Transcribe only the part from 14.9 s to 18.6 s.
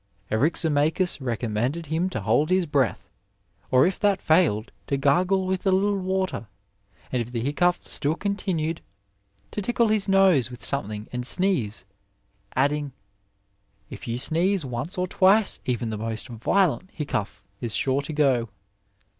or twice even the most violent hiccough is sure to go."